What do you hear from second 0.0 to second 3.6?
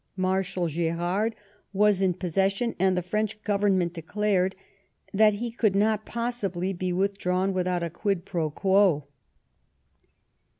Marshal G6rard was in possession, and the French